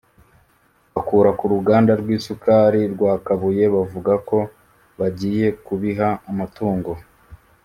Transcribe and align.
bakura 0.93 1.29
ku 1.39 1.45
ruganda 1.53 1.91
rw’isukari 2.01 2.81
rwa 2.93 3.13
Kabuye 3.25 3.65
bavuga 3.75 4.13
ko 4.29 4.37
bagiye 4.99 5.47
kubiha 5.65 6.09
amatungo 6.31 6.91